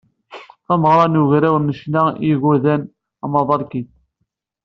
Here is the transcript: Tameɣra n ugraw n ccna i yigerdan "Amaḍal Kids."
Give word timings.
Tameɣra 0.65 1.05
n 1.07 1.19
ugraw 1.21 1.55
n 1.59 1.75
ccna 1.79 2.03
i 2.13 2.23
yigerdan 2.27 2.81
"Amaḍal 3.23 3.61
Kids." 3.71 3.95